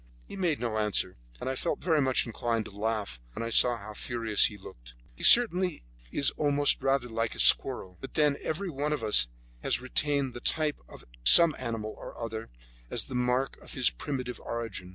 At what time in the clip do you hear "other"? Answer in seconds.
12.19-12.49